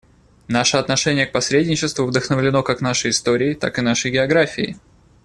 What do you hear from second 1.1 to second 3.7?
к посредничеству вдохновлено как нашей историей,